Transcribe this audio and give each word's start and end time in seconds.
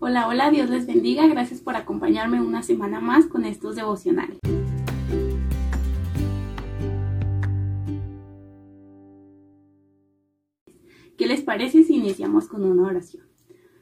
Hola, 0.00 0.26
hola, 0.26 0.50
Dios 0.50 0.70
les 0.70 0.86
bendiga. 0.86 1.26
Gracias 1.26 1.60
por 1.60 1.76
acompañarme 1.76 2.40
una 2.40 2.62
semana 2.62 3.00
más 3.00 3.26
con 3.26 3.44
estos 3.44 3.76
devocionales. 3.76 4.38
¿Qué 11.16 11.26
les 11.26 11.42
parece 11.42 11.84
si 11.84 11.96
iniciamos 11.96 12.48
con 12.48 12.64
una 12.64 12.88
oración? 12.88 13.24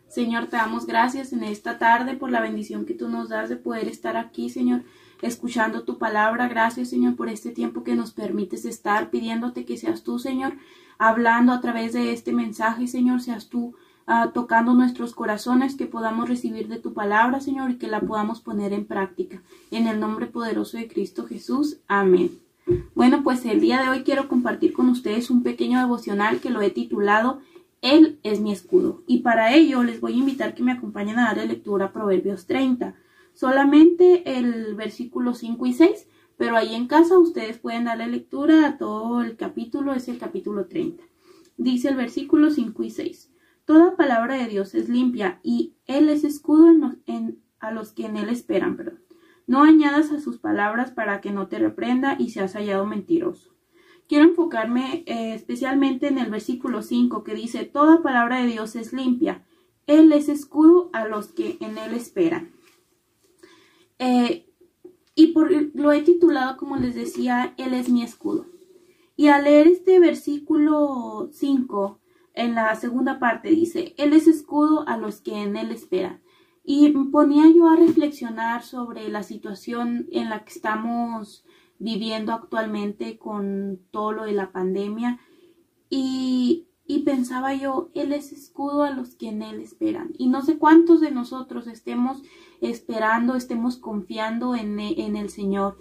Señor, 0.06 0.48
te 0.48 0.56
damos 0.56 0.86
gracias 0.86 1.32
en 1.32 1.42
esta 1.42 1.78
tarde 1.78 2.14
por 2.14 2.30
la 2.30 2.42
bendición 2.42 2.84
que 2.84 2.94
tú 2.94 3.08
nos 3.08 3.30
das 3.30 3.48
de 3.48 3.56
poder 3.56 3.88
estar 3.88 4.18
aquí, 4.18 4.50
Señor, 4.50 4.82
escuchando 5.22 5.84
tu 5.84 5.96
palabra. 5.96 6.48
Gracias, 6.48 6.90
Señor, 6.90 7.16
por 7.16 7.30
este 7.30 7.50
tiempo 7.50 7.82
que 7.82 7.94
nos 7.94 8.12
permites 8.12 8.66
estar 8.66 9.10
pidiéndote 9.10 9.64
que 9.64 9.78
seas 9.78 10.02
tú, 10.02 10.18
Señor, 10.18 10.54
hablando 10.98 11.52
a 11.52 11.62
través 11.62 11.94
de 11.94 12.12
este 12.12 12.32
mensaje, 12.32 12.86
Señor, 12.86 13.22
seas 13.22 13.48
tú 13.48 13.74
uh, 14.06 14.30
tocando 14.32 14.74
nuestros 14.74 15.14
corazones, 15.14 15.76
que 15.76 15.86
podamos 15.86 16.28
recibir 16.28 16.68
de 16.68 16.78
tu 16.78 16.92
palabra, 16.92 17.40
Señor, 17.40 17.70
y 17.70 17.78
que 17.78 17.88
la 17.88 18.00
podamos 18.00 18.40
poner 18.40 18.72
en 18.72 18.86
práctica. 18.86 19.42
En 19.70 19.86
el 19.86 20.00
nombre 20.00 20.26
poderoso 20.26 20.76
de 20.76 20.88
Cristo 20.88 21.26
Jesús. 21.26 21.78
Amén. 21.88 22.30
Bueno, 22.94 23.22
pues 23.22 23.44
el 23.44 23.60
día 23.60 23.82
de 23.82 23.88
hoy 23.88 24.02
quiero 24.04 24.28
compartir 24.28 24.72
con 24.72 24.88
ustedes 24.88 25.30
un 25.30 25.42
pequeño 25.42 25.80
devocional 25.80 26.40
que 26.40 26.50
lo 26.50 26.62
he 26.62 26.70
titulado 26.70 27.40
Él 27.80 28.20
es 28.22 28.40
mi 28.40 28.52
escudo. 28.52 29.02
Y 29.06 29.18
para 29.18 29.54
ello 29.54 29.82
les 29.82 30.00
voy 30.00 30.14
a 30.14 30.18
invitar 30.18 30.54
que 30.54 30.62
me 30.62 30.72
acompañen 30.72 31.18
a 31.18 31.26
darle 31.26 31.46
lectura 31.46 31.86
a 31.86 31.92
Proverbios 31.92 32.46
30. 32.46 32.94
Solamente 33.34 34.38
el 34.38 34.74
versículo 34.74 35.34
5 35.34 35.66
y 35.66 35.72
6, 35.72 36.06
pero 36.36 36.56
ahí 36.56 36.74
en 36.74 36.86
casa 36.86 37.18
ustedes 37.18 37.58
pueden 37.58 37.84
darle 37.84 38.06
lectura 38.06 38.66
a 38.66 38.78
todo 38.78 39.22
el 39.22 39.36
capítulo, 39.36 39.94
es 39.94 40.08
el 40.08 40.18
capítulo 40.18 40.66
30. 40.66 41.02
Dice 41.56 41.88
el 41.88 41.96
versículo 41.96 42.50
5 42.50 42.82
y 42.84 42.90
6. 42.90 43.31
Toda 43.64 43.96
palabra 43.96 44.36
de 44.36 44.48
Dios 44.48 44.74
es 44.74 44.88
limpia 44.88 45.40
y 45.42 45.76
Él 45.86 46.08
es 46.08 46.24
escudo 46.24 46.68
en, 47.06 47.42
a 47.60 47.70
los 47.70 47.92
que 47.92 48.06
en 48.06 48.16
Él 48.16 48.28
esperan. 48.28 48.76
Perdón. 48.76 49.00
No 49.46 49.62
añadas 49.62 50.10
a 50.10 50.20
sus 50.20 50.38
palabras 50.38 50.90
para 50.90 51.20
que 51.20 51.32
no 51.32 51.48
te 51.48 51.58
reprenda 51.58 52.16
y 52.18 52.30
seas 52.30 52.54
hallado 52.54 52.86
mentiroso. 52.86 53.52
Quiero 54.08 54.24
enfocarme 54.24 55.04
eh, 55.06 55.34
especialmente 55.34 56.08
en 56.08 56.18
el 56.18 56.30
versículo 56.30 56.82
5 56.82 57.24
que 57.24 57.34
dice, 57.34 57.64
Toda 57.64 58.02
palabra 58.02 58.40
de 58.40 58.46
Dios 58.46 58.76
es 58.76 58.92
limpia. 58.92 59.44
Él 59.86 60.12
es 60.12 60.28
escudo 60.28 60.90
a 60.92 61.06
los 61.06 61.28
que 61.28 61.56
en 61.60 61.78
Él 61.78 61.94
esperan. 61.94 62.52
Eh, 63.98 64.46
y 65.14 65.28
por, 65.28 65.50
lo 65.74 65.92
he 65.92 66.02
titulado, 66.02 66.56
como 66.56 66.76
les 66.76 66.94
decía, 66.94 67.54
Él 67.56 67.74
es 67.74 67.88
mi 67.88 68.02
escudo. 68.02 68.46
Y 69.16 69.28
al 69.28 69.44
leer 69.44 69.66
este 69.66 69.98
versículo 69.98 71.28
5, 71.32 72.00
en 72.34 72.54
la 72.54 72.74
segunda 72.76 73.18
parte 73.18 73.50
dice, 73.50 73.94
Él 73.98 74.12
es 74.12 74.26
escudo 74.26 74.86
a 74.88 74.96
los 74.96 75.20
que 75.20 75.42
en 75.42 75.56
Él 75.56 75.70
esperan. 75.70 76.22
Y 76.64 76.90
ponía 76.90 77.44
yo 77.54 77.68
a 77.68 77.76
reflexionar 77.76 78.62
sobre 78.62 79.08
la 79.08 79.22
situación 79.22 80.06
en 80.12 80.30
la 80.30 80.44
que 80.44 80.52
estamos 80.52 81.44
viviendo 81.78 82.32
actualmente 82.32 83.18
con 83.18 83.80
todo 83.90 84.12
lo 84.12 84.24
de 84.24 84.32
la 84.32 84.52
pandemia 84.52 85.18
y, 85.90 86.68
pensaba 87.04 87.54
yo, 87.54 87.90
Él 87.94 88.12
es 88.12 88.32
escudo 88.32 88.84
a 88.84 88.90
los 88.90 89.16
que 89.16 89.28
en 89.28 89.42
Él 89.42 89.60
esperan. 89.60 90.12
Y 90.16 90.28
no 90.28 90.42
sé 90.42 90.58
cuántos 90.58 91.00
de 91.00 91.10
nosotros 91.10 91.66
estemos 91.66 92.22
esperando, 92.60 93.34
estemos 93.34 93.76
confiando 93.76 94.54
en 94.54 94.78
el 94.78 95.30
Señor. 95.30 95.76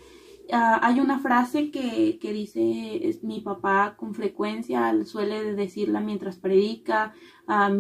Uh, 0.54 0.80
hay 0.82 1.00
una 1.00 1.20
frase 1.20 1.72
que, 1.72 2.20
que 2.20 2.34
dice 2.34 3.08
es, 3.08 3.24
mi 3.24 3.40
papá 3.40 3.96
con 3.96 4.14
frecuencia, 4.14 4.94
suele 5.06 5.56
decirla 5.56 6.02
mientras 6.02 6.40
predica, 6.40 7.14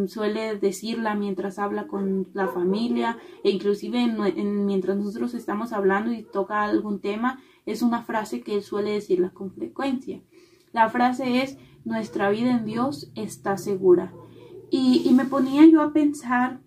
suele 0.07 0.55
decirla 0.55 1.15
mientras 1.15 1.59
habla 1.59 1.87
con 1.87 2.29
la 2.33 2.47
familia, 2.47 3.17
e 3.43 3.49
inclusive 3.49 4.01
en, 4.01 4.65
mientras 4.65 4.95
nosotros 4.95 5.33
estamos 5.33 5.73
hablando 5.73 6.13
y 6.13 6.23
toca 6.23 6.63
algún 6.63 7.01
tema, 7.01 7.41
es 7.65 7.81
una 7.81 8.03
frase 8.03 8.39
que 8.39 8.55
él 8.55 8.63
suele 8.63 8.91
decirla 8.91 9.31
con 9.31 9.51
frecuencia. 9.51 10.21
La 10.71 10.89
frase 10.89 11.41
es, 11.43 11.57
nuestra 11.83 12.29
vida 12.29 12.51
en 12.51 12.63
Dios 12.63 13.11
está 13.15 13.57
segura. 13.57 14.13
Y, 14.69 15.01
y 15.03 15.11
me 15.13 15.25
ponía 15.25 15.65
yo 15.65 15.81
a 15.81 15.91
pensar 15.91 16.61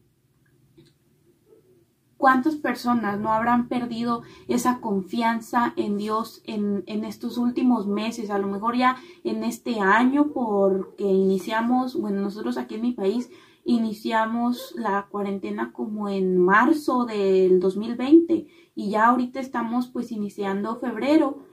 ¿Cuántas 2.24 2.56
personas 2.56 3.20
no 3.20 3.34
habrán 3.34 3.68
perdido 3.68 4.22
esa 4.48 4.80
confianza 4.80 5.74
en 5.76 5.98
Dios 5.98 6.40
en, 6.46 6.82
en, 6.86 7.04
estos 7.04 7.36
últimos 7.36 7.86
meses? 7.86 8.30
A 8.30 8.38
lo 8.38 8.46
mejor 8.46 8.78
ya 8.78 8.96
en 9.24 9.44
este 9.44 9.80
año 9.80 10.28
porque 10.32 11.04
iniciamos, 11.04 12.00
bueno, 12.00 12.22
nosotros 12.22 12.56
aquí 12.56 12.76
en 12.76 12.80
mi 12.80 12.92
país 12.92 13.28
iniciamos 13.66 14.72
la 14.74 15.06
cuarentena 15.10 15.70
como 15.74 16.08
en 16.08 16.38
marzo 16.38 17.04
del 17.04 17.60
2020 17.60 18.46
y 18.74 18.88
ya 18.88 19.08
ahorita 19.08 19.38
estamos 19.38 19.88
pues 19.88 20.10
iniciando 20.10 20.76
febrero 20.76 21.44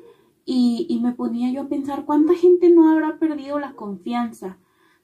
y, 0.45 0.85
y 0.87 1.01
me 1.01 1.11
ponía 1.11 1.51
yo 1.51 1.63
a 1.63 1.67
pensar 1.67 2.05
cuánta 2.05 2.33
gente 2.33 2.69
no 2.69 2.89
habrá 2.89 3.19
perdido 3.19 3.59
la 3.59 3.73
confianza 3.73 4.57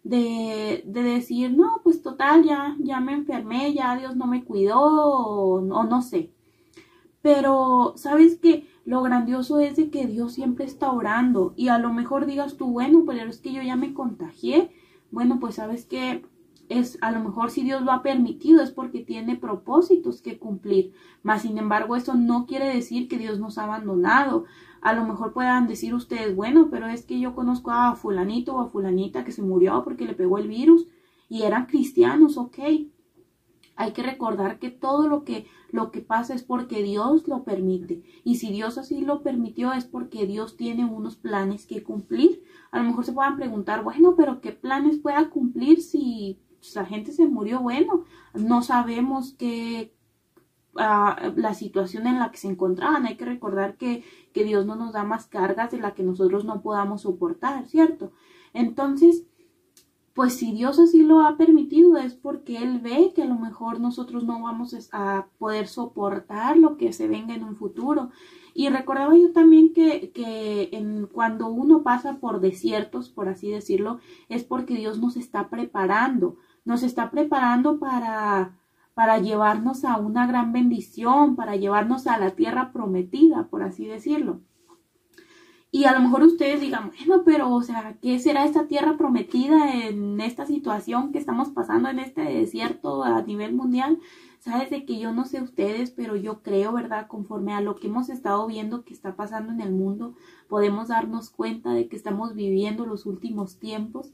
de, 0.07 0.83
de, 0.85 1.03
decir, 1.03 1.55
no, 1.55 1.81
pues 1.83 2.01
total, 2.01 2.43
ya, 2.43 2.75
ya 2.79 2.99
me 3.01 3.13
enfermé, 3.13 3.73
ya 3.73 3.97
Dios 3.97 4.15
no 4.15 4.25
me 4.25 4.43
cuidó, 4.45 4.79
o, 4.79 5.61
no 5.61 6.01
sé. 6.01 6.31
Pero, 7.21 7.93
¿sabes 7.97 8.37
que 8.39 8.67
Lo 8.85 9.01
grandioso 9.01 9.59
es 9.59 9.75
de 9.75 9.89
que 9.89 10.07
Dios 10.07 10.33
siempre 10.33 10.65
está 10.65 10.91
orando 10.91 11.53
y 11.57 11.67
a 11.67 11.77
lo 11.77 11.91
mejor 11.93 12.25
digas 12.25 12.55
tú, 12.57 12.67
bueno, 12.67 13.03
pero 13.05 13.29
es 13.29 13.39
que 13.39 13.51
yo 13.51 13.61
ya 13.61 13.75
me 13.75 13.93
contagié. 13.93 14.71
Bueno, 15.11 15.39
pues 15.41 15.55
sabes 15.55 15.85
que 15.85 16.23
es 16.69 16.97
a 17.01 17.11
lo 17.11 17.21
mejor 17.21 17.49
si 17.49 17.63
Dios 17.63 17.81
lo 17.81 17.91
ha 17.91 18.03
permitido 18.03 18.61
es 18.61 18.71
porque 18.71 18.99
tiene 18.99 19.35
propósitos 19.35 20.21
que 20.21 20.37
cumplir. 20.37 20.93
Mas 21.23 21.43
sin 21.43 21.57
embargo, 21.57 21.95
eso 21.95 22.15
no 22.15 22.45
quiere 22.45 22.73
decir 22.73 23.07
que 23.07 23.17
Dios 23.17 23.39
nos 23.39 23.57
ha 23.57 23.63
abandonado. 23.63 24.45
A 24.81 24.93
lo 24.93 25.05
mejor 25.05 25.33
puedan 25.33 25.67
decir 25.67 25.93
ustedes, 25.93 26.35
bueno, 26.35 26.67
pero 26.69 26.87
es 26.87 27.05
que 27.05 27.19
yo 27.19 27.35
conozco 27.35 27.71
a 27.71 27.95
fulanito 27.95 28.55
o 28.55 28.61
a 28.61 28.67
fulanita 28.67 29.23
que 29.23 29.31
se 29.31 29.41
murió 29.41 29.83
porque 29.83 30.05
le 30.05 30.13
pegó 30.13 30.37
el 30.37 30.47
virus 30.47 30.87
y 31.29 31.43
eran 31.43 31.65
cristianos, 31.65 32.37
ok. 32.37 32.59
Hay 33.79 33.91
que 33.91 34.01
recordar 34.01 34.57
que 34.57 34.71
todo 34.71 35.07
lo 35.07 35.23
que, 35.23 35.45
lo 35.69 35.91
que 35.91 36.01
pasa 36.01 36.33
es 36.33 36.41
porque 36.41 36.81
Dios 36.81 37.27
lo 37.27 37.43
permite. 37.43 38.01
Y 38.23 38.37
si 38.37 38.51
Dios 38.51 38.77
así 38.79 39.01
lo 39.01 39.21
permitió 39.21 39.71
es 39.71 39.85
porque 39.85 40.25
Dios 40.25 40.57
tiene 40.57 40.83
unos 40.83 41.15
planes 41.15 41.67
que 41.67 41.83
cumplir. 41.83 42.43
A 42.71 42.79
lo 42.79 42.85
mejor 42.85 43.05
se 43.05 43.13
puedan 43.13 43.37
preguntar, 43.37 43.83
bueno, 43.83 44.15
pero 44.17 44.41
¿qué 44.41 44.51
planes 44.51 44.97
pueda 44.97 45.29
cumplir 45.29 45.81
si 45.81 46.39
la 46.75 46.85
gente 46.85 47.11
se 47.11 47.27
murió? 47.27 47.61
Bueno, 47.61 48.05
no 48.33 48.61
sabemos 48.61 49.33
qué, 49.37 49.93
la 50.77 51.53
situación 51.53 52.07
en 52.07 52.19
la 52.19 52.31
que 52.31 52.37
se 52.37 52.47
encontraban. 52.47 53.05
Hay 53.05 53.17
que 53.17 53.25
recordar 53.25 53.77
que, 53.77 54.03
que 54.33 54.43
Dios 54.43 54.65
no 54.65 54.75
nos 54.75 54.93
da 54.93 55.03
más 55.03 55.27
cargas 55.27 55.71
de 55.71 55.79
la 55.79 55.93
que 55.93 56.03
nosotros 56.03 56.45
no 56.45 56.61
podamos 56.61 57.01
soportar, 57.01 57.67
¿cierto? 57.67 58.11
Entonces, 58.53 59.25
pues 60.13 60.33
si 60.33 60.51
Dios 60.51 60.79
así 60.79 61.03
lo 61.03 61.21
ha 61.21 61.37
permitido 61.37 61.97
es 61.97 62.15
porque 62.15 62.57
Él 62.57 62.79
ve 62.79 63.11
que 63.15 63.23
a 63.23 63.27
lo 63.27 63.35
mejor 63.35 63.79
nosotros 63.79 64.23
no 64.23 64.41
vamos 64.41 64.75
a 64.91 65.27
poder 65.37 65.67
soportar 65.67 66.57
lo 66.57 66.77
que 66.77 66.91
se 66.93 67.07
venga 67.07 67.35
en 67.35 67.43
un 67.43 67.55
futuro. 67.55 68.09
Y 68.53 68.69
recordaba 68.69 69.15
yo 69.15 69.31
también 69.31 69.73
que, 69.73 70.11
que 70.11 70.69
en, 70.71 71.05
cuando 71.05 71.47
uno 71.47 71.83
pasa 71.83 72.17
por 72.19 72.39
desiertos, 72.39 73.09
por 73.09 73.29
así 73.29 73.51
decirlo, 73.51 73.99
es 74.29 74.43
porque 74.43 74.73
Dios 74.73 74.99
nos 74.99 75.17
está 75.17 75.49
preparando, 75.49 76.37
nos 76.67 76.83
está 76.83 77.09
preparando 77.09 77.79
para, 77.79 78.57
para 78.93 79.19
llevarnos 79.19 79.85
a 79.85 79.97
una 79.97 80.27
gran 80.27 80.51
bendición, 80.51 81.37
para 81.37 81.55
llevarnos 81.55 82.07
a 82.07 82.17
la 82.17 82.31
tierra 82.31 82.73
prometida, 82.73 83.47
por 83.47 83.63
así 83.63 83.85
decirlo. 83.85 84.41
Y 85.71 85.85
a 85.85 85.93
lo 85.93 86.01
mejor 86.01 86.23
ustedes 86.23 86.59
digan, 86.59 86.91
bueno, 86.97 87.23
pero, 87.25 87.53
o 87.53 87.61
sea, 87.61 87.97
¿qué 88.01 88.19
será 88.19 88.43
esta 88.43 88.67
tierra 88.67 88.97
prometida 88.97 89.73
en 89.73 90.19
esta 90.19 90.45
situación 90.45 91.13
que 91.13 91.19
estamos 91.19 91.49
pasando 91.49 91.87
en 91.87 91.99
este 91.99 92.21
desierto 92.21 93.03
a 93.03 93.21
nivel 93.21 93.53
mundial? 93.53 93.99
Sabes 94.39 94.69
de 94.69 94.85
que 94.85 94.99
yo 94.99 95.13
no 95.13 95.23
sé 95.25 95.41
ustedes, 95.41 95.91
pero 95.91 96.17
yo 96.17 96.41
creo, 96.41 96.73
¿verdad? 96.73 97.07
Conforme 97.07 97.53
a 97.53 97.61
lo 97.61 97.75
que 97.75 97.87
hemos 97.87 98.09
estado 98.09 98.45
viendo 98.45 98.83
que 98.83 98.93
está 98.93 99.15
pasando 99.15 99.53
en 99.53 99.61
el 99.61 99.71
mundo, 99.71 100.15
podemos 100.49 100.89
darnos 100.89 101.29
cuenta 101.29 101.71
de 101.73 101.87
que 101.87 101.95
estamos 101.95 102.33
viviendo 102.33 102.85
los 102.85 103.05
últimos 103.05 103.57
tiempos. 103.57 104.11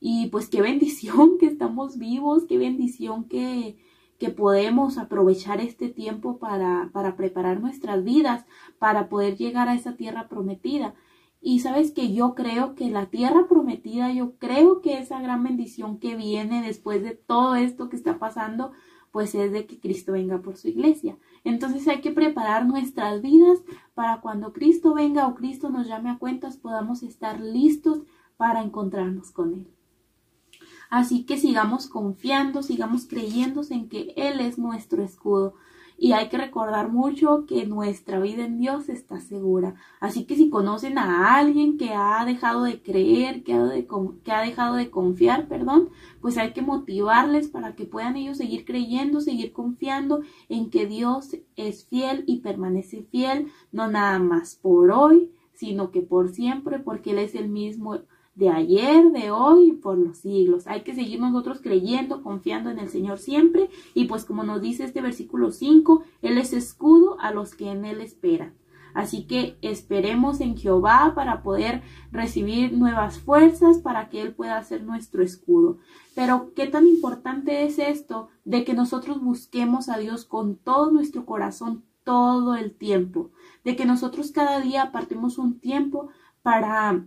Y 0.00 0.28
pues 0.28 0.48
qué 0.48 0.62
bendición 0.62 1.38
que 1.38 1.46
estamos 1.46 1.98
vivos, 1.98 2.44
qué 2.48 2.58
bendición 2.58 3.24
que, 3.24 3.76
que 4.18 4.30
podemos 4.30 4.98
aprovechar 4.98 5.60
este 5.60 5.88
tiempo 5.88 6.38
para, 6.38 6.90
para 6.92 7.16
preparar 7.16 7.60
nuestras 7.60 8.04
vidas, 8.04 8.44
para 8.78 9.08
poder 9.08 9.36
llegar 9.36 9.68
a 9.68 9.74
esa 9.74 9.96
tierra 9.96 10.28
prometida. 10.28 10.94
Y 11.40 11.60
sabes 11.60 11.92
que 11.92 12.12
yo 12.12 12.34
creo 12.34 12.74
que 12.74 12.90
la 12.90 13.06
tierra 13.06 13.46
prometida, 13.48 14.12
yo 14.12 14.36
creo 14.38 14.80
que 14.80 14.98
esa 14.98 15.20
gran 15.20 15.44
bendición 15.44 15.98
que 15.98 16.16
viene 16.16 16.62
después 16.62 17.02
de 17.02 17.12
todo 17.12 17.54
esto 17.54 17.88
que 17.88 17.96
está 17.96 18.18
pasando, 18.18 18.72
pues 19.12 19.34
es 19.34 19.52
de 19.52 19.66
que 19.66 19.78
Cristo 19.78 20.12
venga 20.12 20.38
por 20.38 20.56
su 20.56 20.68
iglesia. 20.68 21.16
Entonces 21.44 21.86
hay 21.88 22.00
que 22.00 22.10
preparar 22.10 22.66
nuestras 22.66 23.22
vidas 23.22 23.60
para 23.94 24.20
cuando 24.20 24.52
Cristo 24.52 24.92
venga 24.92 25.26
o 25.26 25.34
Cristo 25.34 25.70
nos 25.70 25.86
llame 25.86 26.10
a 26.10 26.18
cuentas 26.18 26.56
podamos 26.56 27.02
estar 27.02 27.40
listos 27.40 28.00
para 28.36 28.62
encontrarnos 28.62 29.30
con 29.30 29.54
Él. 29.54 29.75
Así 30.90 31.24
que 31.24 31.38
sigamos 31.38 31.88
confiando, 31.88 32.62
sigamos 32.62 33.06
creyendo 33.06 33.62
en 33.70 33.88
que 33.88 34.14
Él 34.16 34.40
es 34.40 34.58
nuestro 34.58 35.02
escudo. 35.02 35.54
Y 35.98 36.12
hay 36.12 36.28
que 36.28 36.36
recordar 36.36 36.92
mucho 36.92 37.46
que 37.46 37.64
nuestra 37.64 38.20
vida 38.20 38.44
en 38.44 38.58
Dios 38.58 38.90
está 38.90 39.18
segura. 39.18 39.76
Así 39.98 40.24
que 40.24 40.36
si 40.36 40.50
conocen 40.50 40.98
a 40.98 41.36
alguien 41.36 41.78
que 41.78 41.94
ha 41.94 42.22
dejado 42.26 42.64
de 42.64 42.82
creer, 42.82 43.42
que 43.42 43.54
ha, 43.54 43.70
que 44.22 44.32
ha 44.32 44.40
dejado 44.42 44.74
de 44.74 44.90
confiar, 44.90 45.48
perdón, 45.48 45.88
pues 46.20 46.36
hay 46.36 46.52
que 46.52 46.60
motivarles 46.60 47.48
para 47.48 47.74
que 47.74 47.86
puedan 47.86 48.16
ellos 48.16 48.36
seguir 48.36 48.66
creyendo, 48.66 49.22
seguir 49.22 49.52
confiando 49.52 50.20
en 50.50 50.68
que 50.68 50.86
Dios 50.86 51.38
es 51.56 51.86
fiel 51.86 52.24
y 52.26 52.40
permanece 52.40 53.02
fiel, 53.10 53.50
no 53.72 53.88
nada 53.88 54.18
más 54.18 54.56
por 54.56 54.90
hoy, 54.90 55.30
sino 55.54 55.90
que 55.90 56.02
por 56.02 56.28
siempre, 56.28 56.78
porque 56.78 57.12
Él 57.12 57.20
es 57.20 57.34
el 57.34 57.48
mismo 57.48 58.00
de 58.36 58.50
ayer, 58.50 59.10
de 59.12 59.30
hoy 59.30 59.68
y 59.68 59.72
por 59.72 59.98
los 59.98 60.18
siglos. 60.18 60.66
Hay 60.66 60.82
que 60.82 60.94
seguir 60.94 61.18
nosotros 61.18 61.60
creyendo, 61.60 62.22
confiando 62.22 62.70
en 62.70 62.78
el 62.78 62.88
Señor 62.88 63.18
siempre. 63.18 63.70
Y 63.94 64.04
pues 64.04 64.24
como 64.24 64.44
nos 64.44 64.60
dice 64.60 64.84
este 64.84 65.00
versículo 65.00 65.50
5, 65.50 66.04
Él 66.22 66.38
es 66.38 66.52
escudo 66.52 67.18
a 67.18 67.32
los 67.32 67.54
que 67.54 67.70
en 67.70 67.84
Él 67.84 68.00
esperan. 68.00 68.54
Así 68.92 69.26
que 69.26 69.58
esperemos 69.60 70.40
en 70.40 70.56
Jehová 70.56 71.12
para 71.14 71.42
poder 71.42 71.82
recibir 72.12 72.72
nuevas 72.72 73.18
fuerzas, 73.18 73.78
para 73.78 74.08
que 74.08 74.22
Él 74.22 74.34
pueda 74.34 74.62
ser 74.62 74.84
nuestro 74.84 75.22
escudo. 75.22 75.78
Pero 76.14 76.52
qué 76.54 76.66
tan 76.66 76.86
importante 76.86 77.64
es 77.64 77.78
esto 77.78 78.28
de 78.44 78.64
que 78.64 78.74
nosotros 78.74 79.20
busquemos 79.20 79.88
a 79.88 79.98
Dios 79.98 80.24
con 80.24 80.56
todo 80.56 80.90
nuestro 80.90 81.26
corazón 81.26 81.84
todo 82.04 82.54
el 82.54 82.74
tiempo, 82.74 83.32
de 83.64 83.76
que 83.76 83.84
nosotros 83.84 84.30
cada 84.30 84.60
día 84.60 84.82
apartemos 84.82 85.38
un 85.38 85.58
tiempo 85.58 86.08
para 86.42 87.04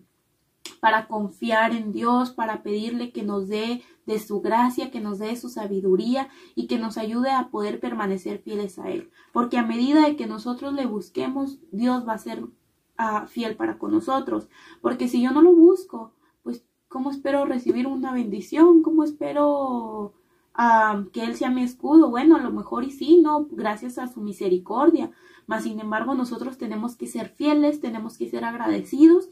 para 0.79 1.07
confiar 1.07 1.73
en 1.73 1.91
Dios, 1.91 2.31
para 2.31 2.63
pedirle 2.63 3.11
que 3.11 3.23
nos 3.23 3.47
dé 3.47 3.83
de 4.05 4.19
su 4.19 4.41
gracia, 4.41 4.91
que 4.91 4.99
nos 4.99 5.19
dé 5.19 5.35
su 5.35 5.49
sabiduría 5.49 6.29
y 6.55 6.67
que 6.67 6.79
nos 6.79 6.97
ayude 6.97 7.31
a 7.31 7.49
poder 7.49 7.79
permanecer 7.79 8.39
fieles 8.39 8.79
a 8.79 8.89
Él. 8.89 9.11
Porque 9.31 9.57
a 9.57 9.63
medida 9.63 10.05
de 10.05 10.15
que 10.15 10.27
nosotros 10.27 10.73
le 10.73 10.85
busquemos, 10.85 11.59
Dios 11.71 12.07
va 12.07 12.13
a 12.13 12.17
ser 12.17 12.43
ah, 12.97 13.27
fiel 13.27 13.55
para 13.55 13.77
con 13.77 13.91
nosotros. 13.91 14.49
Porque 14.81 15.07
si 15.07 15.21
yo 15.21 15.31
no 15.31 15.41
lo 15.41 15.53
busco, 15.53 16.13
pues 16.43 16.65
¿cómo 16.87 17.11
espero 17.11 17.45
recibir 17.45 17.87
una 17.87 18.13
bendición? 18.13 18.81
¿Cómo 18.81 19.03
espero 19.03 20.13
ah, 20.55 21.03
que 21.13 21.23
Él 21.23 21.35
sea 21.35 21.51
mi 21.51 21.63
escudo? 21.63 22.09
Bueno, 22.09 22.35
a 22.35 22.41
lo 22.41 22.51
mejor 22.51 22.83
y 22.83 22.91
sí, 22.91 23.21
¿no? 23.21 23.47
Gracias 23.51 23.99
a 23.99 24.07
su 24.07 24.21
misericordia. 24.21 25.11
Mas, 25.45 25.63
sin 25.63 25.79
embargo, 25.79 26.15
nosotros 26.15 26.57
tenemos 26.57 26.95
que 26.95 27.07
ser 27.07 27.29
fieles, 27.29 27.79
tenemos 27.81 28.17
que 28.17 28.29
ser 28.29 28.45
agradecidos 28.45 29.29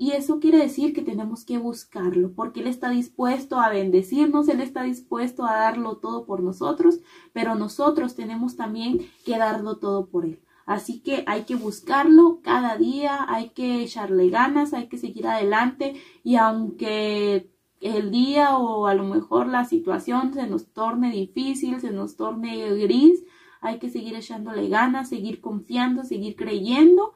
y 0.00 0.12
eso 0.12 0.38
quiere 0.38 0.58
decir 0.58 0.92
que 0.94 1.02
tenemos 1.02 1.44
que 1.44 1.58
buscarlo, 1.58 2.32
porque 2.32 2.60
Él 2.60 2.68
está 2.68 2.88
dispuesto 2.90 3.58
a 3.58 3.68
bendecirnos, 3.68 4.48
Él 4.48 4.60
está 4.60 4.84
dispuesto 4.84 5.44
a 5.44 5.56
darlo 5.56 5.96
todo 5.96 6.24
por 6.24 6.40
nosotros, 6.40 7.00
pero 7.32 7.56
nosotros 7.56 8.14
tenemos 8.14 8.54
también 8.54 9.10
que 9.24 9.36
darlo 9.36 9.78
todo 9.78 10.06
por 10.06 10.24
Él. 10.24 10.40
Así 10.66 11.00
que 11.00 11.24
hay 11.26 11.42
que 11.42 11.56
buscarlo 11.56 12.40
cada 12.42 12.76
día, 12.76 13.26
hay 13.28 13.50
que 13.50 13.82
echarle 13.82 14.30
ganas, 14.30 14.72
hay 14.72 14.88
que 14.88 14.98
seguir 14.98 15.26
adelante 15.26 15.94
y 16.22 16.36
aunque 16.36 17.50
el 17.80 18.10
día 18.12 18.56
o 18.56 18.86
a 18.86 18.94
lo 18.94 19.04
mejor 19.04 19.48
la 19.48 19.64
situación 19.64 20.32
se 20.32 20.46
nos 20.46 20.72
torne 20.72 21.10
difícil, 21.10 21.80
se 21.80 21.90
nos 21.90 22.16
torne 22.16 22.68
gris, 22.76 23.24
hay 23.60 23.78
que 23.78 23.90
seguir 23.90 24.14
echándole 24.14 24.68
ganas, 24.68 25.08
seguir 25.08 25.40
confiando, 25.40 26.04
seguir 26.04 26.36
creyendo 26.36 27.14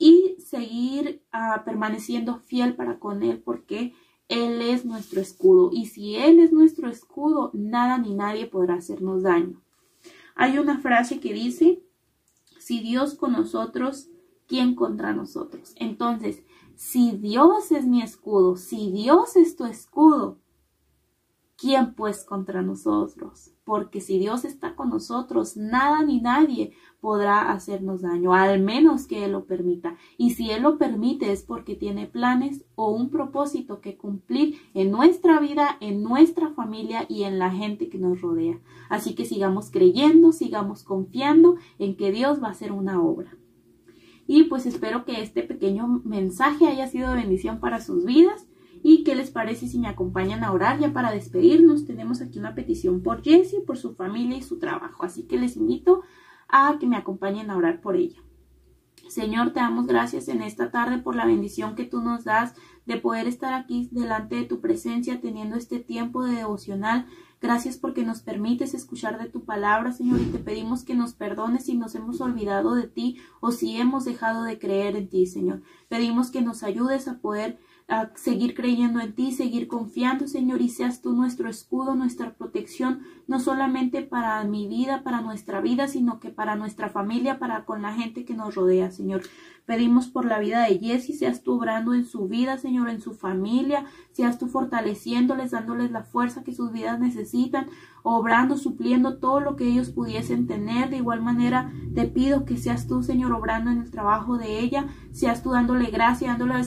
y 0.00 0.34
seguir 0.40 1.22
ah, 1.30 1.62
permaneciendo 1.64 2.38
fiel 2.38 2.74
para 2.74 2.98
con 2.98 3.22
Él 3.22 3.40
porque 3.44 3.92
Él 4.28 4.62
es 4.62 4.86
nuestro 4.86 5.20
escudo 5.20 5.68
y 5.72 5.86
si 5.86 6.16
Él 6.16 6.40
es 6.40 6.52
nuestro 6.52 6.88
escudo, 6.88 7.50
nada 7.52 7.98
ni 7.98 8.14
nadie 8.14 8.46
podrá 8.46 8.76
hacernos 8.76 9.22
daño. 9.22 9.62
Hay 10.34 10.58
una 10.58 10.80
frase 10.80 11.20
que 11.20 11.34
dice, 11.34 11.82
si 12.58 12.80
Dios 12.80 13.14
con 13.14 13.32
nosotros, 13.32 14.08
¿quién 14.48 14.74
contra 14.74 15.12
nosotros? 15.12 15.74
Entonces, 15.76 16.42
si 16.76 17.12
Dios 17.12 17.70
es 17.70 17.84
mi 17.84 18.00
escudo, 18.00 18.56
si 18.56 18.90
Dios 18.90 19.36
es 19.36 19.54
tu 19.54 19.66
escudo, 19.66 20.38
¿quién 21.58 21.94
pues 21.94 22.24
contra 22.24 22.62
nosotros? 22.62 23.52
Porque 23.70 24.00
si 24.00 24.18
Dios 24.18 24.44
está 24.44 24.74
con 24.74 24.90
nosotros, 24.90 25.56
nada 25.56 26.02
ni 26.02 26.20
nadie 26.20 26.72
podrá 27.00 27.52
hacernos 27.52 28.02
daño, 28.02 28.34
al 28.34 28.58
menos 28.58 29.06
que 29.06 29.24
Él 29.24 29.30
lo 29.30 29.44
permita. 29.44 29.96
Y 30.18 30.30
si 30.30 30.50
Él 30.50 30.62
lo 30.62 30.76
permite 30.76 31.30
es 31.30 31.44
porque 31.44 31.76
tiene 31.76 32.08
planes 32.08 32.64
o 32.74 32.90
un 32.90 33.10
propósito 33.10 33.80
que 33.80 33.96
cumplir 33.96 34.56
en 34.74 34.90
nuestra 34.90 35.38
vida, 35.38 35.76
en 35.78 36.02
nuestra 36.02 36.50
familia 36.50 37.06
y 37.08 37.22
en 37.22 37.38
la 37.38 37.52
gente 37.52 37.88
que 37.88 37.98
nos 37.98 38.20
rodea. 38.20 38.58
Así 38.88 39.14
que 39.14 39.24
sigamos 39.24 39.70
creyendo, 39.70 40.32
sigamos 40.32 40.82
confiando 40.82 41.54
en 41.78 41.96
que 41.96 42.10
Dios 42.10 42.42
va 42.42 42.48
a 42.48 42.50
hacer 42.50 42.72
una 42.72 43.00
obra. 43.00 43.36
Y 44.26 44.42
pues 44.44 44.66
espero 44.66 45.04
que 45.04 45.22
este 45.22 45.44
pequeño 45.44 45.86
mensaje 46.04 46.66
haya 46.66 46.88
sido 46.88 47.10
de 47.10 47.18
bendición 47.18 47.60
para 47.60 47.80
sus 47.80 48.04
vidas. 48.04 48.49
¿Y 48.82 49.04
qué 49.04 49.14
les 49.14 49.30
parece 49.30 49.66
si 49.66 49.78
me 49.78 49.88
acompañan 49.88 50.44
a 50.44 50.52
orar 50.52 50.78
ya 50.78 50.92
para 50.92 51.12
despedirnos? 51.12 51.84
Tenemos 51.84 52.22
aquí 52.22 52.38
una 52.38 52.54
petición 52.54 53.02
por 53.02 53.22
Jessie, 53.22 53.60
por 53.60 53.76
su 53.76 53.94
familia 53.94 54.36
y 54.36 54.42
su 54.42 54.58
trabajo. 54.58 55.04
Así 55.04 55.24
que 55.24 55.38
les 55.38 55.56
invito 55.56 56.02
a 56.48 56.76
que 56.78 56.86
me 56.86 56.96
acompañen 56.96 57.50
a 57.50 57.56
orar 57.56 57.80
por 57.80 57.96
ella. 57.96 58.22
Señor, 59.08 59.52
te 59.52 59.60
damos 59.60 59.86
gracias 59.86 60.28
en 60.28 60.40
esta 60.40 60.70
tarde 60.70 60.98
por 60.98 61.16
la 61.16 61.26
bendición 61.26 61.74
que 61.74 61.84
tú 61.84 62.00
nos 62.00 62.24
das 62.24 62.54
de 62.86 62.96
poder 62.96 63.26
estar 63.26 63.54
aquí 63.54 63.88
delante 63.90 64.36
de 64.36 64.44
tu 64.44 64.60
presencia 64.60 65.20
teniendo 65.20 65.56
este 65.56 65.80
tiempo 65.80 66.24
de 66.24 66.36
devocional. 66.36 67.06
Gracias 67.40 67.76
porque 67.76 68.04
nos 68.04 68.20
permites 68.20 68.74
escuchar 68.74 69.18
de 69.18 69.28
tu 69.28 69.44
palabra, 69.44 69.92
Señor, 69.92 70.20
y 70.20 70.26
te 70.26 70.38
pedimos 70.38 70.84
que 70.84 70.94
nos 70.94 71.14
perdones 71.14 71.64
si 71.64 71.76
nos 71.76 71.94
hemos 71.94 72.20
olvidado 72.20 72.74
de 72.74 72.86
ti 72.86 73.18
o 73.40 73.50
si 73.50 73.76
hemos 73.76 74.04
dejado 74.04 74.44
de 74.44 74.58
creer 74.58 74.94
en 74.96 75.08
ti, 75.08 75.26
Señor. 75.26 75.62
Pedimos 75.88 76.30
que 76.30 76.42
nos 76.42 76.62
ayudes 76.62 77.08
a 77.08 77.18
poder 77.18 77.58
a 77.90 78.12
seguir 78.14 78.54
creyendo 78.54 79.00
en 79.00 79.14
ti, 79.14 79.32
seguir 79.32 79.66
confiando, 79.66 80.28
Señor, 80.28 80.62
y 80.62 80.68
seas 80.68 81.02
tú 81.02 81.12
nuestro 81.12 81.50
escudo, 81.50 81.96
nuestra 81.96 82.34
protección, 82.34 83.00
no 83.26 83.40
solamente 83.40 84.02
para 84.02 84.42
mi 84.44 84.68
vida, 84.68 85.02
para 85.02 85.20
nuestra 85.20 85.60
vida, 85.60 85.88
sino 85.88 86.20
que 86.20 86.30
para 86.30 86.54
nuestra 86.54 86.88
familia, 86.88 87.40
para 87.40 87.64
con 87.64 87.82
la 87.82 87.92
gente 87.92 88.24
que 88.24 88.34
nos 88.34 88.54
rodea, 88.54 88.92
Señor. 88.92 89.22
Pedimos 89.66 90.06
por 90.08 90.24
la 90.24 90.38
vida 90.38 90.62
de 90.62 90.78
Jessie, 90.78 91.16
seas 91.16 91.42
tú 91.42 91.54
obrando 91.54 91.92
en 91.92 92.04
su 92.04 92.28
vida, 92.28 92.58
Señor, 92.58 92.88
en 92.88 93.00
su 93.00 93.12
familia, 93.12 93.84
seas 94.12 94.38
tú 94.38 94.46
fortaleciéndoles, 94.46 95.50
dándoles 95.50 95.90
la 95.90 96.04
fuerza 96.04 96.44
que 96.44 96.54
sus 96.54 96.70
vidas 96.70 97.00
necesitan, 97.00 97.66
obrando, 98.02 98.56
supliendo 98.56 99.18
todo 99.18 99.40
lo 99.40 99.56
que 99.56 99.64
ellos 99.68 99.90
pudiesen 99.90 100.46
tener. 100.46 100.90
De 100.90 100.96
igual 100.96 101.22
manera, 101.22 101.72
te 101.94 102.06
pido 102.06 102.44
que 102.44 102.56
seas 102.56 102.86
tú, 102.86 103.02
Señor, 103.02 103.32
obrando 103.32 103.70
en 103.70 103.78
el 103.78 103.90
trabajo 103.90 104.38
de 104.38 104.60
ella, 104.60 104.86
seas 105.12 105.42
tú 105.42 105.50
dándole 105.50 105.90
gracia, 105.90 106.28
dándole 106.28 106.62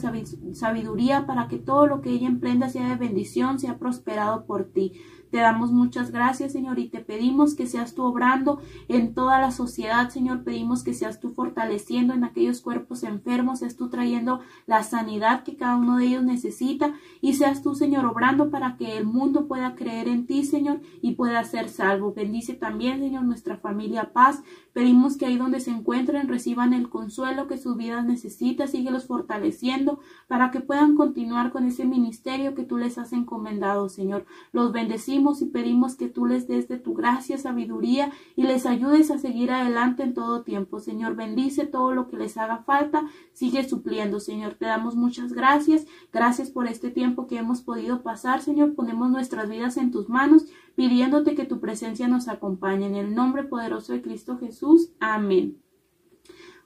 sabiduría 0.53 1.25
para 1.25 1.47
que 1.47 1.57
todo 1.57 1.87
lo 1.87 2.01
que 2.01 2.11
ella 2.11 2.27
emprenda 2.27 2.69
sea 2.69 2.89
de 2.89 2.95
bendición, 2.95 3.59
sea 3.59 3.77
prosperado 3.77 4.45
por 4.45 4.65
ti. 4.65 4.93
Te 5.33 5.39
damos 5.39 5.71
muchas 5.71 6.11
gracias, 6.11 6.51
Señor, 6.51 6.77
y 6.77 6.89
te 6.89 6.99
pedimos 6.99 7.55
que 7.55 7.65
seas 7.65 7.95
tú 7.95 8.03
obrando 8.03 8.61
en 8.87 9.15
toda 9.15 9.41
la 9.41 9.49
sociedad, 9.49 10.09
Señor. 10.09 10.43
Pedimos 10.43 10.83
que 10.83 10.93
seas 10.93 11.19
tú 11.19 11.31
fortaleciendo 11.31 12.13
en 12.13 12.23
aquellos 12.23 12.61
cuerpos 12.61 13.01
enfermos, 13.01 13.57
seas 13.57 13.75
tú 13.75 13.89
trayendo 13.89 14.41
la 14.67 14.83
sanidad 14.83 15.41
que 15.41 15.55
cada 15.55 15.77
uno 15.77 15.97
de 15.97 16.05
ellos 16.05 16.23
necesita 16.23 16.93
y 17.19 17.33
seas 17.33 17.63
tú, 17.63 17.73
Señor, 17.73 18.05
obrando 18.05 18.51
para 18.51 18.77
que 18.77 18.95
el 18.95 19.07
mundo 19.07 19.47
pueda 19.47 19.73
creer 19.73 20.07
en 20.07 20.27
ti, 20.27 20.43
Señor, 20.43 20.81
y 21.01 21.15
pueda 21.15 21.43
ser 21.45 21.67
salvo. 21.67 22.13
Bendice 22.13 22.53
también, 22.53 22.99
Señor, 22.99 23.23
nuestra 23.23 23.57
familia 23.57 24.13
paz. 24.13 24.43
Pedimos 24.73 25.17
que 25.17 25.27
ahí 25.27 25.37
donde 25.37 25.59
se 25.59 25.71
encuentren 25.71 26.27
reciban 26.27 26.73
el 26.73 26.89
consuelo 26.89 27.47
que 27.47 27.57
su 27.57 27.75
vida 27.75 28.01
necesita, 28.01 28.67
síguelos 28.67 29.05
fortaleciendo 29.05 29.99
para 30.27 30.49
que 30.49 30.61
puedan 30.61 30.95
continuar 30.95 31.51
con 31.51 31.65
ese 31.65 31.85
ministerio 31.85 32.55
que 32.55 32.63
tú 32.63 32.77
les 32.77 32.97
has 32.97 33.13
encomendado, 33.13 33.87
Señor. 33.87 34.25
Los 34.51 34.71
bendecimos 34.71 35.41
y 35.41 35.45
pedimos 35.45 35.95
que 35.95 36.09
tú 36.09 36.25
les 36.25 36.47
des 36.47 36.67
de 36.67 36.77
tu 36.77 36.93
gracia, 36.95 37.37
sabiduría 37.37 38.11
y 38.35 38.43
les 38.43 38.65
ayudes 38.65 39.11
a 39.11 39.19
seguir 39.19 39.51
adelante 39.51 40.03
en 40.03 40.13
todo 40.13 40.41
tiempo. 40.41 40.79
Señor, 40.79 41.15
bendice 41.15 41.65
todo 41.65 41.93
lo 41.93 42.07
que 42.07 42.17
les 42.17 42.37
haga 42.37 42.63
falta, 42.63 43.03
sigue 43.33 43.67
supliendo, 43.67 44.19
Señor. 44.19 44.55
Te 44.55 44.65
damos 44.65 44.95
muchas 44.95 45.33
gracias. 45.33 45.85
Gracias 46.11 46.49
por 46.49 46.67
este 46.67 46.89
tiempo 46.89 47.27
que 47.27 47.37
hemos 47.37 47.61
podido 47.61 48.01
pasar, 48.01 48.41
Señor. 48.41 48.73
Ponemos 48.73 49.11
nuestras 49.11 49.49
vidas 49.49 49.77
en 49.77 49.91
tus 49.91 50.09
manos 50.09 50.45
pidiéndote 50.75 51.35
que 51.35 51.45
tu 51.45 51.59
presencia 51.59 52.07
nos 52.07 52.27
acompañe. 52.27 52.85
En 52.85 52.95
el 52.95 53.15
nombre 53.15 53.43
poderoso 53.43 53.93
de 53.93 54.01
Cristo 54.01 54.37
Jesús. 54.37 54.91
Amén. 54.99 55.57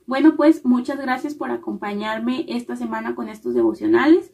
Bueno, 0.06 0.36
pues 0.38 0.64
muchas 0.64 0.98
gracias 0.98 1.36
por 1.36 1.52
acompañarme 1.52 2.46
esta 2.48 2.76
semana 2.76 3.14
con 3.16 3.28
estos 3.28 3.54
devocionales. 3.54 4.32